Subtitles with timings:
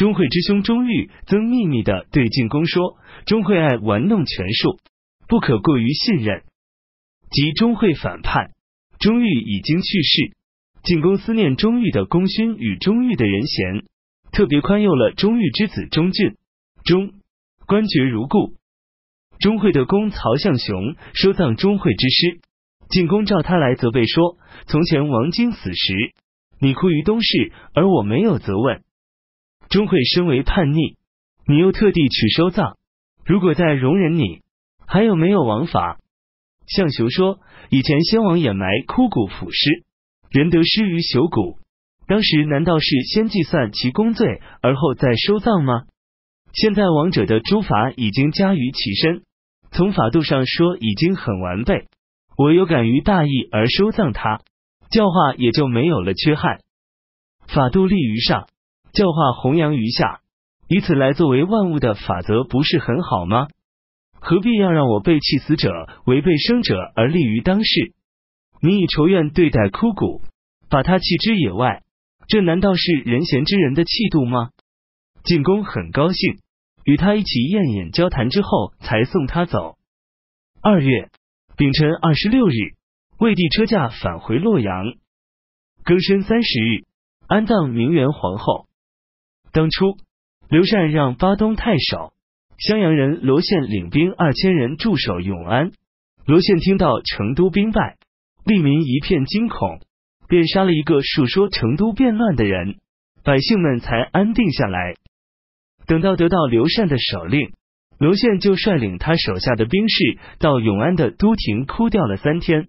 [0.00, 2.96] 钟会之兄钟毓曾秘密的对晋公说
[3.28, 4.78] ：“钟会爱玩弄权术，
[5.28, 6.42] 不可过于信任。”
[7.30, 8.52] 即钟会反叛，
[8.98, 10.36] 钟毓已经去世。
[10.82, 13.84] 晋公思念钟毓的功勋与钟毓的人贤，
[14.32, 16.32] 特别宽宥了钟毓之子钟俊。
[16.82, 17.12] 钟
[17.66, 18.54] 官爵如故。
[19.38, 22.40] 钟会的公曹向雄收葬钟会之师，
[22.88, 26.14] 晋公召他来责备说：“从前王经死时，
[26.58, 28.82] 你哭于东市，而我没有责问。
[29.70, 30.98] 钟会身为叛逆，
[31.46, 32.76] 你又特地去收葬，
[33.24, 34.42] 如果再容忍你，
[34.86, 35.98] 还有没有王法？”
[36.68, 37.40] 向雄说
[37.70, 39.84] ：“以前先王掩埋枯骨腐尸，
[40.28, 41.58] 人得失于朽骨，
[42.06, 45.84] 当时难道是先计算其功罪，而后再收葬吗？
[46.52, 49.22] 现在王者的诸法已经加于其身。”
[49.72, 51.86] 从法度上说，已经很完备。
[52.36, 54.40] 我有感于大义而收葬他，
[54.90, 56.58] 教化也就没有了缺憾。
[57.46, 58.48] 法度立于上，
[58.92, 60.20] 教化弘扬于下，
[60.68, 63.48] 以此来作为万物的法则，不是很好吗？
[64.20, 65.70] 何必要让我背弃死者，
[66.04, 67.94] 违背生者而立于当世？
[68.60, 70.22] 你以仇怨对待枯骨，
[70.68, 71.82] 把他弃之野外，
[72.28, 74.50] 这难道是人贤之人的气度吗？
[75.24, 76.38] 晋公很高兴。
[76.82, 79.76] 与他一起宴饮交谈之后，才送他走。
[80.62, 81.10] 二月
[81.56, 82.52] 丙辰二十六日，
[83.18, 84.86] 魏帝车驾返回洛阳。
[85.84, 86.86] 庚申三十日，
[87.26, 88.66] 安葬明元皇后。
[89.52, 89.96] 当初，
[90.48, 92.12] 刘禅让巴东太守
[92.58, 95.72] 襄阳人罗宪领兵二千人驻守永安。
[96.24, 97.96] 罗宪听到成都兵败，
[98.44, 99.80] 利民一片惊恐，
[100.28, 102.76] 便杀了一个述说成都变乱的人，
[103.24, 104.94] 百姓们才安定下来。
[105.86, 107.52] 等到得到刘禅的手令，
[107.98, 112.68] 罗宪就率领他手下的兵士到永安的都亭哭掉了三天。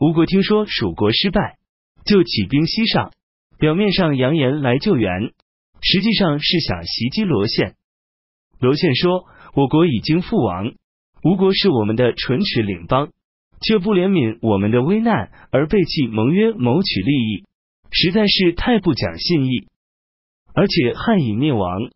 [0.00, 1.58] 吴国听说蜀国失败，
[2.06, 3.12] 就起兵西上，
[3.58, 5.32] 表面上扬言来救援，
[5.82, 7.74] 实际上是想袭击罗宪。
[8.58, 10.72] 罗宪说：“我国已经覆亡，
[11.22, 13.10] 吴国是我们的唇齿领邦，
[13.60, 17.44] 却不怜悯我们的危难而背弃盟约谋取利益，
[17.90, 19.68] 实在是太不讲信义。
[20.54, 21.90] 而且汉已灭亡。”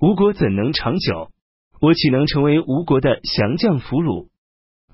[0.00, 1.30] 吴国怎能长久？
[1.78, 4.28] 我岂能成为吴国的降将俘虏？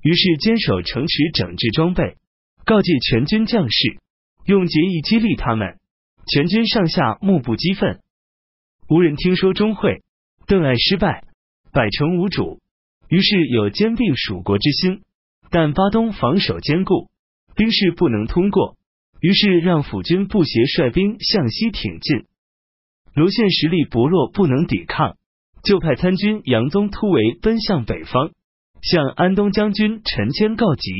[0.02, 2.16] 于是坚守城池，整治装备，
[2.64, 4.00] 告诫全军将士，
[4.46, 5.78] 用节义激励他们。
[6.26, 8.00] 全军上下目不激愤，
[8.88, 10.02] 无人听说钟会、
[10.46, 11.24] 邓艾失败，
[11.72, 12.60] 百城无主。
[13.08, 15.02] 于是有兼并蜀国之心，
[15.50, 17.08] 但巴东防守坚固，
[17.56, 18.76] 兵士不能通过。
[19.20, 22.26] 于是让辅军不协率兵向西挺进。
[23.12, 25.16] 罗宪实力薄弱，不能抵抗，
[25.64, 28.30] 就派参军杨宗突围奔向北方，
[28.82, 30.92] 向安东将军陈谦告急，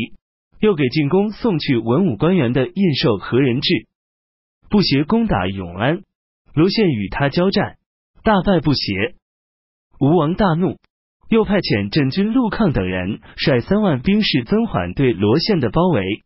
[0.58, 3.86] 又给进宫送去文武官员的印绶和人质。
[4.68, 6.02] 不协攻打永安，
[6.56, 7.76] 罗宪与他交战，
[8.24, 9.14] 大败不协。
[10.00, 10.78] 吴王大怒，
[11.28, 16.24] 又派遣镇军陆抗等人率三万兵士增缓对罗宪的包围。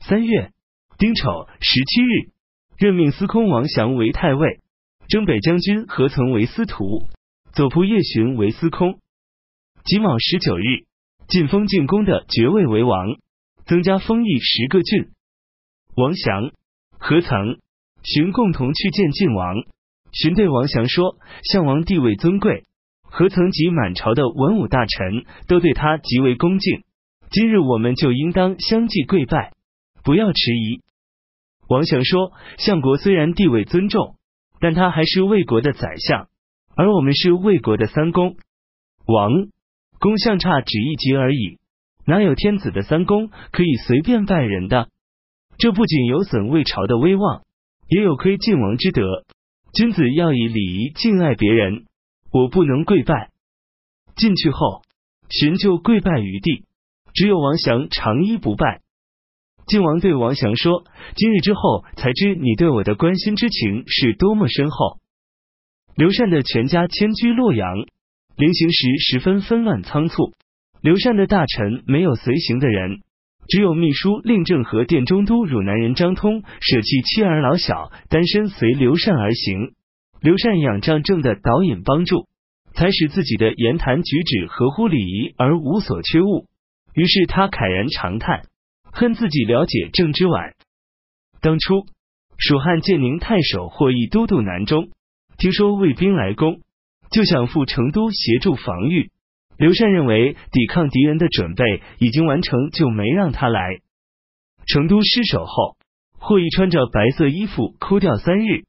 [0.00, 0.52] 三月
[0.98, 2.30] 丁丑十七日，
[2.76, 4.60] 任命司空王祥为太尉。
[5.08, 7.08] 征北将军何曾为司徒，
[7.54, 9.00] 左仆夜巡为司空。
[9.82, 10.84] 己卯十九日，
[11.26, 13.16] 晋封晋公的爵位为王，
[13.64, 15.08] 增加封邑十个郡。
[15.96, 16.52] 王祥、
[16.98, 17.58] 何曾、
[18.02, 19.56] 荀共同去见晋王。
[20.12, 22.64] 荀对王祥说：“项王地位尊贵，
[23.02, 26.82] 何曾及满朝的文武大臣都对他极为恭敬。
[27.30, 29.52] 今日我们就应当相继跪拜，
[30.04, 30.82] 不要迟疑。”
[31.68, 34.14] 王祥说：“相国虽然地位尊重。”
[34.60, 36.26] 但他还是魏国的宰相，
[36.74, 38.34] 而我们是魏国的三公。
[39.06, 39.30] 王
[40.00, 41.60] 公相差只一级而已，
[42.04, 44.88] 哪有天子的三公可以随便拜人的？
[45.58, 47.42] 这不仅有损魏朝的威望，
[47.88, 49.02] 也有亏晋王之德。
[49.72, 51.84] 君子要以礼仪敬爱别人，
[52.32, 53.30] 我不能跪拜。
[54.16, 54.82] 进去后，
[55.28, 56.64] 荀就跪拜于地，
[57.14, 58.80] 只有王祥长揖不拜。
[59.66, 60.84] 晋王对王祥说
[61.14, 64.98] ：“今日之后，才知你对我的关心之情是多么深厚。”
[65.94, 67.76] 刘禅的全家迁居洛阳，
[68.36, 70.32] 临行时十分纷乱仓促。
[70.80, 73.02] 刘禅的大臣没有随行的人，
[73.48, 79.72] 只有秘书令政和殿中都汝南人张通舍弃妻儿老小，单身随刘禅而行。
[80.20, 82.28] 刘禅仰仗政的导引帮助，
[82.74, 86.46] 才使自己的言谈举止合乎礼仪而无所缺误。
[86.94, 88.42] 于是他慨然长叹。
[88.90, 90.54] 恨自己了解政之晚。
[91.40, 91.86] 当初
[92.36, 94.88] 蜀汉建宁太守霍邑都督南中，
[95.36, 96.62] 听说魏兵来攻，
[97.12, 99.10] 就想赴成都协助防御。
[99.58, 103.80] 刘禅认为抵抗敌人的准备已经完成，就没让他来。
[104.66, 105.76] 成都失守后，
[106.16, 108.62] 霍邑穿着白色衣服哭掉三日。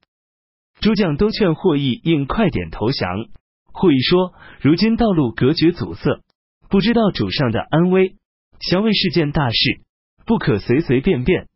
[0.79, 3.27] 诸将都劝霍邑应快点投降。
[3.71, 6.21] 霍邑说：“如今道路隔绝阻塞，
[6.69, 8.15] 不知道主上的安危，
[8.59, 9.81] 降魏是件大事，
[10.25, 11.47] 不可随随便便。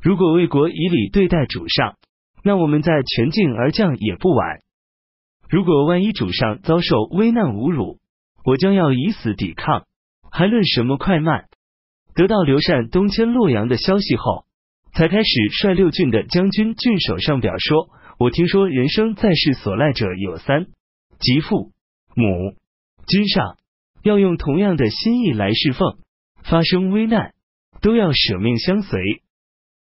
[0.00, 1.96] 如果魏国以礼对待主上，
[2.42, 4.60] 那我们在全境而降也不晚。
[5.50, 7.98] 如果万一主上遭受危难侮辱，
[8.46, 9.86] 我将要以死抵抗，
[10.30, 11.46] 还论什么快慢？”
[12.14, 14.46] 得到刘禅东迁洛阳的消息后，
[14.94, 17.88] 才开始率六郡的将军郡守上表说
[18.18, 20.66] ：“我听说人生在世所赖者有三。”
[21.18, 21.72] 即父
[22.14, 22.54] 母
[23.08, 23.56] 君上
[24.02, 25.98] 要用同样的心意来侍奉，
[26.44, 27.32] 发生危难
[27.80, 29.00] 都要舍命相随。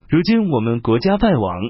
[0.08, 1.62] 如今我们国家败亡，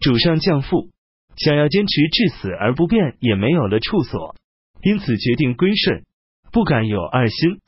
[0.00, 0.90] 主上降父，
[1.36, 4.34] 想要坚持至死而不变也没有了处所，
[4.82, 6.04] 因此决定归顺，
[6.56, 7.60] 不敢有二心。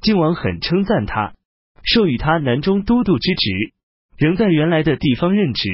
[0.00, 1.34] 晋王很称赞他，
[1.84, 3.72] 授予他南中都督之职，
[4.18, 5.70] 仍在原来的地方任职。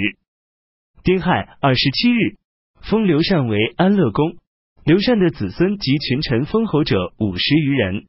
[1.02, 2.36] 丁亥二十七日，
[2.82, 4.36] 封刘禅为安乐公。
[4.84, 8.04] 刘禅的子孙及群臣封侯者五十余人。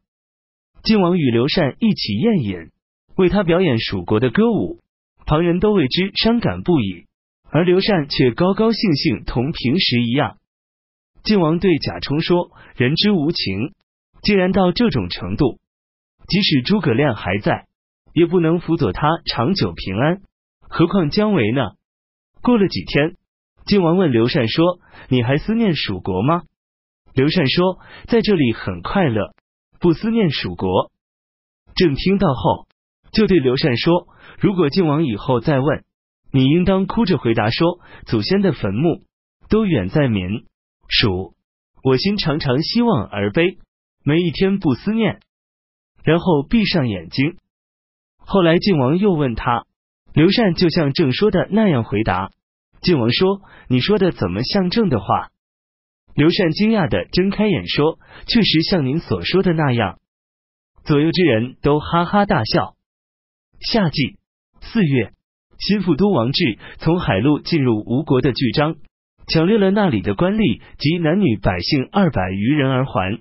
[0.84, 2.72] 晋王与刘禅一起宴饮，
[3.16, 4.82] 为他表演蜀国的歌舞，
[5.26, 7.06] 旁人都为之伤感不已，
[7.50, 10.36] 而刘禅却高高兴兴，同平时一样。
[11.24, 13.72] 晋王对贾充说：“人之无情，
[14.28, 15.58] 竟然到这种程度，
[16.28, 17.66] 即使诸葛亮还在，
[18.12, 20.22] 也不能辅佐他长久平安，
[20.60, 21.62] 何况姜维呢？”
[22.44, 23.16] 过了几天，
[23.66, 26.42] 晋王问刘禅说：“你还思念蜀国吗？”
[27.16, 27.80] 刘禅说
[28.12, 29.34] ：“在这里很快乐，
[29.80, 30.92] 不思念蜀国。”
[31.74, 32.68] 朕听到后，
[33.14, 34.10] 就对刘禅说
[34.42, 35.86] ：“如果晋王以后再问，
[36.34, 39.06] 你应当哭着回答说：祖先的坟墓
[39.48, 40.44] 都远在民
[40.90, 41.34] 蜀，
[41.82, 43.58] 我心常常希望而悲，
[44.08, 45.20] 没一天不思念。”
[46.02, 47.36] 然后闭上眼睛。
[48.16, 49.66] 后来晋王又问他，
[50.14, 52.32] 刘禅就像正说的那样回答。
[52.80, 55.28] 晋王说：“你说的怎么像正的话？”
[56.16, 60.00] 刘禅惊讶的睁开眼说：“确实像您所说的那样。”
[60.86, 62.76] 左右之人都哈哈大笑。
[63.60, 64.18] 夏季
[64.62, 65.12] 四月，
[65.60, 68.78] 新副都王志从海路进入吴国的巨章，
[69.28, 73.20] 抢掠了那里的官吏及男女百姓二百余人而还。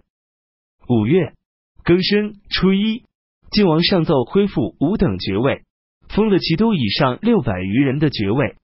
[0.89, 1.33] 五月
[1.85, 3.03] 庚申初一，
[3.51, 5.65] 晋王上奏恢复五等爵位，
[6.09, 8.55] 封了齐都以上六百余人的爵位。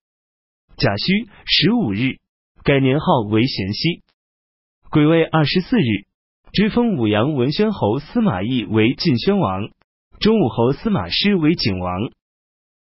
[0.77, 2.19] 甲戌十五日，
[2.63, 4.03] 改年号为咸熙。
[4.89, 6.07] 癸未二十四日，
[6.53, 9.71] 追封武阳文宣侯司马懿为晋宣王，
[10.21, 12.13] 中武侯司马师为景王。